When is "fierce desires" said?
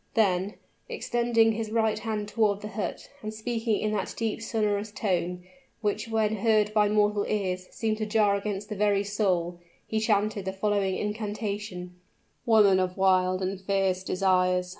13.61-14.69